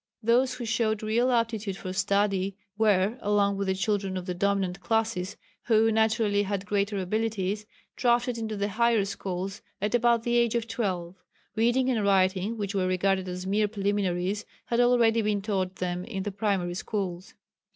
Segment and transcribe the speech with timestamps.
[0.23, 4.79] Those who showed real aptitude for study were, along with the children of the dominant
[4.79, 10.55] classes who naturally had greater abilities, drafted into the higher schools at about the age
[10.55, 11.17] of twelve.
[11.55, 16.23] Reading and writing, which were regarded as mere preliminaries, had already been taught them in
[16.23, 17.35] the primary schools.